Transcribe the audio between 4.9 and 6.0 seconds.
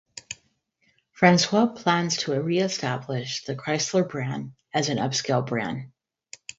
upscale brand.